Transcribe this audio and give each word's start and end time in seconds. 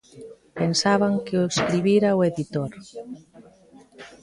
Pensaban 0.59 1.13
que 1.25 1.35
o 1.41 1.47
escribira 1.53 2.17
o 2.19 2.23
editor. 2.29 2.71